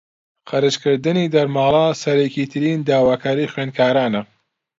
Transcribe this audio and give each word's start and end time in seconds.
خەرجکردنی 0.49 1.31
دەرماڵە 1.35 1.85
سەرەکیترین 2.03 2.79
داواکاریی 2.89 3.51
خوێندکارانە 3.53 4.21